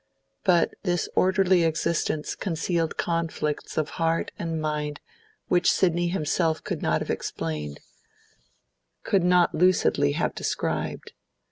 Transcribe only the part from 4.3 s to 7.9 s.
and mind which Sidney himself could not have explained,